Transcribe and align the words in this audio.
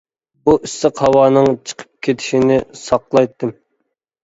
بۇ 0.47 0.53
ئىسسىق 0.67 1.01
ھاۋانىڭ 1.03 1.51
چىقىپ 1.51 1.91
كېتىشىنى 2.09 2.59
ساقلايتتىم. 2.87 3.57